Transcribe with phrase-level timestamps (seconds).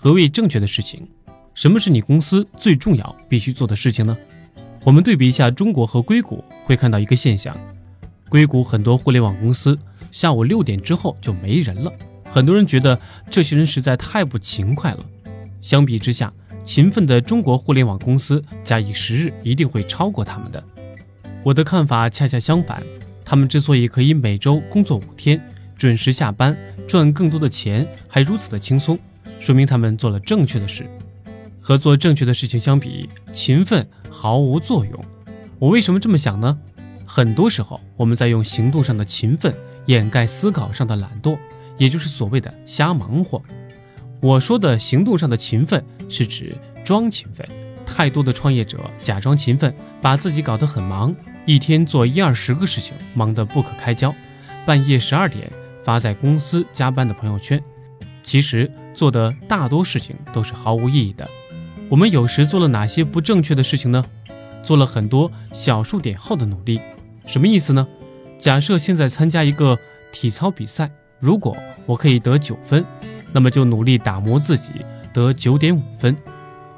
[0.00, 1.08] 何谓正确的事情？
[1.54, 4.16] 什么是你公司最重要必须做的事情呢？
[4.84, 7.56] 我们对比一下中国和硅谷，会看到一个现象：
[8.28, 9.76] 硅谷很多互联网公司
[10.12, 11.92] 下午六点之后就没人了。
[12.30, 12.96] 很多人觉得
[13.28, 15.04] 这些人实在太不勤快了。
[15.60, 16.32] 相比之下，
[16.64, 20.62] 勤奋的中国互联网公司，假以时日一定会超过他们的。
[21.42, 22.80] 我的看法恰恰相反，
[23.24, 25.42] 他们之所以可以每周工作五天，
[25.76, 26.56] 准时下班，
[26.86, 28.96] 赚更多的钱，还如此的轻松，
[29.40, 30.86] 说明他们做了正确的事。
[31.60, 35.04] 和做正确的事情相比，勤奋毫无作用。
[35.58, 36.58] 我为什么这么想呢？
[37.04, 39.54] 很多时候，我们在用行动上的勤奋
[39.86, 41.38] 掩盖思考上的懒惰。
[41.78, 43.40] 也就是所谓的瞎忙活。
[44.20, 47.46] 我说的行动上的勤奋，是指装勤奋。
[47.86, 51.14] 太多的创业者假装勤奋，把自己搞得很忙，
[51.46, 54.12] 一天做一二十个事情，忙得不可开交。
[54.66, 55.48] 半夜十二点
[55.84, 57.62] 发在公司加班的朋友圈，
[58.24, 61.30] 其实做的大多事情都是毫无意义的。
[61.88, 64.04] 我们有时做了哪些不正确的事情呢？
[64.64, 66.80] 做了很多小数点后的努力。
[67.24, 67.86] 什么意思呢？
[68.40, 69.78] 假设现在参加一个
[70.10, 70.90] 体操比赛。
[71.20, 72.84] 如果我可以得九分，
[73.32, 74.72] 那么就努力打磨自己，
[75.12, 76.16] 得九点五分。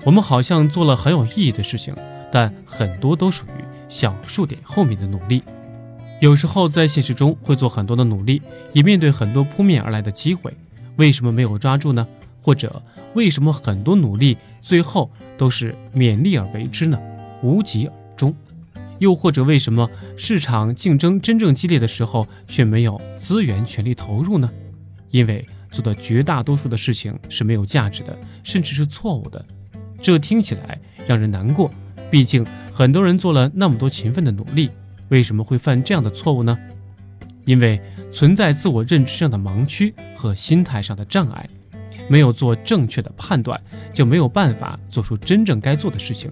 [0.05, 1.95] 我们好像做了很有意义的事情，
[2.31, 5.43] 但很多都属于小数点后面的努力。
[6.21, 8.43] 有时候在现实中会做很多的努力，
[8.75, 10.55] 也面对很多扑面而来的机会，
[10.97, 12.07] 为什么没有抓住呢？
[12.43, 12.83] 或者
[13.15, 16.99] 为什么很多努力最后都是勉力而为之呢？
[17.43, 18.35] 无疾而终。
[18.99, 24.51] 又或者，为什么市场竞争真正激烈的时候却没有资源全力投入呢？
[25.11, 29.45] 因为做的绝大多数的事情是没有价值的，甚至是错误的。
[30.03, 31.71] 这听起来让人难过。
[32.11, 34.69] 毕竟很多人做了那么多勤奋的努力，
[35.09, 36.59] 为什么会犯这样的错误呢？
[37.45, 37.81] 因为
[38.13, 41.49] 存在自我认知上的盲区和心态上的障碍，
[42.09, 43.61] 没有做正确的判断，
[43.93, 46.31] 就没有办法做出真正该做的事情。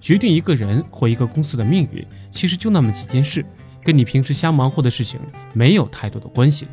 [0.00, 3.44] 决定一个人或一个公司的命运，其实就那么几件事，
[3.82, 5.20] 跟你平时瞎忙活的事情
[5.52, 6.66] 没有太多的关系。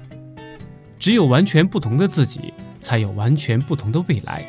[0.98, 4.44] 只有完全不同的自己，才有完全不同的未来。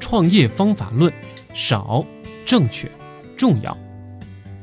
[0.00, 1.12] 创业方法论：
[1.54, 2.04] 少、
[2.44, 2.90] 正确、
[3.36, 3.76] 重要。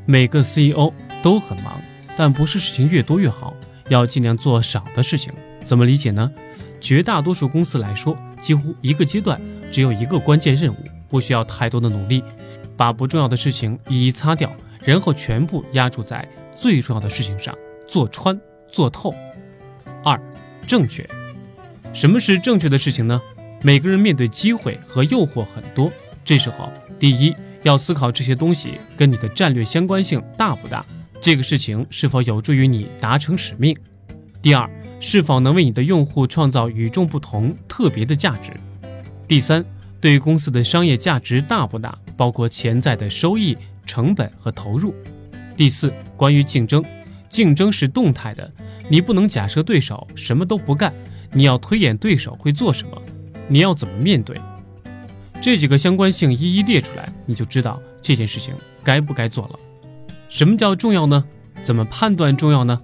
[0.05, 0.91] 每个 CEO
[1.21, 1.79] 都很忙，
[2.17, 3.53] 但不是事情越多越好，
[3.89, 5.33] 要尽量做少的事情。
[5.65, 6.31] 怎么理解呢？
[6.79, 9.39] 绝大多数公司来说，几乎一个阶段
[9.69, 10.77] 只有一个关键任务，
[11.09, 12.23] 不需要太多的努力。
[12.77, 14.49] 把不重要的事情一一擦掉，
[14.81, 17.53] 然后全部压注在最重要的事情上，
[17.85, 18.39] 做穿
[18.71, 19.13] 做透。
[20.01, 20.17] 二，
[20.65, 21.05] 正确。
[21.93, 23.21] 什么是正确的事情呢？
[23.61, 25.91] 每个人面对机会和诱惑很多，
[26.23, 30.85] 这时候，第一要思考这些东西跟你的战略相关性大不大，
[31.21, 33.75] 这个事情是否有助于你达成使命。
[34.41, 34.69] 第二，
[34.99, 38.51] 是否能为你的用户创造与众不同、特别的价值。
[39.27, 39.65] 第三。
[40.01, 44.95] 对于公司的商业价值大不大，包括潜在的收益、成本和投入。
[45.57, 46.81] 第四，关于竞争，
[47.27, 48.49] 竞争是动态的，
[48.87, 50.93] 你不能假设对手什么都不干，
[51.33, 52.97] 你要推演对手会做什么，
[53.49, 54.39] 你要怎么面对。
[55.41, 59.59] 这几个相关性一一列出来，你就知道这件事情该不该做了。
[60.29, 61.25] 什么叫重要呢？
[61.63, 62.79] 怎么判断重要呢？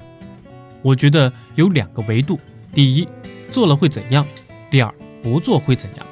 [0.81, 2.39] 我觉得有两个维度：
[2.73, 3.07] 第一，
[3.51, 4.25] 做了会怎样；
[4.69, 6.05] 第二，不做会怎样。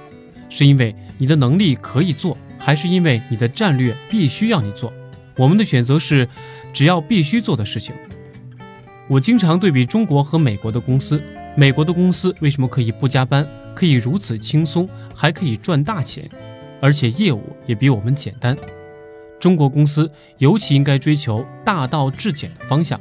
[0.49, 4.93] 是因为你的能力可以做，还是因为你的战略必须要你做？
[5.35, 6.29] 我们的选择是，
[6.71, 7.95] 只要必须做的事情。
[9.07, 11.21] 我经常对比中国和美国的公司，
[11.57, 16.29] 美国的公司为什么可以不加班，可以如此轻松，还可以赚大钱，
[16.79, 18.55] 而且业务也比我们简单。
[19.43, 22.97] 中国公司尤其应该追求大道至简的方向，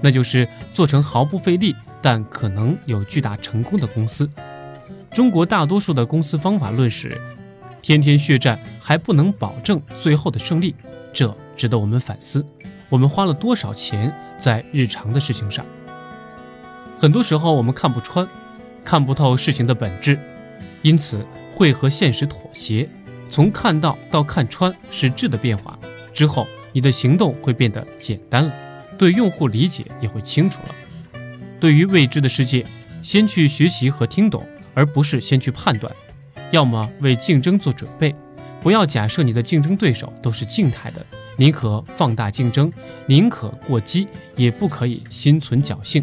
[0.00, 4.26] 那就是做成毫不费力，但可能有巨大成功的公司。
[5.10, 7.20] 中国大多数的公司方法论是，
[7.82, 10.74] 天天血战还不能保证最后的胜利，
[11.12, 12.42] 这值得我们反思。
[12.88, 15.62] 我们花了多少钱在日常的事情上？
[16.98, 18.26] 很多时候我们看不穿，
[18.82, 20.18] 看不透事情的本质，
[20.80, 21.22] 因此
[21.54, 22.88] 会和现实妥协。
[23.28, 25.78] 从看到到看穿是质的变化，
[26.12, 28.52] 之后你的行动会变得简单了，
[28.96, 30.74] 对用户理解也会清楚了。
[31.58, 32.64] 对于未知的世界，
[33.02, 34.46] 先去学习和听懂。
[34.74, 35.94] 而不是先去判断，
[36.50, 38.14] 要么为竞争做准备，
[38.62, 41.04] 不要假设你的竞争对手都是静态的，
[41.36, 42.72] 宁可放大竞争，
[43.04, 46.02] 宁可过激，也不可以心存侥幸。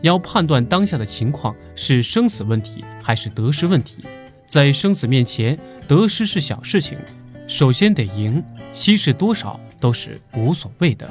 [0.00, 4.04] 要判断当下的情况是生死问题还是得失问题，
[4.48, 6.98] 在生死面前，得失是小事情，
[7.46, 8.42] 首先得赢，
[8.74, 11.08] 稀释多少都是无所谓的。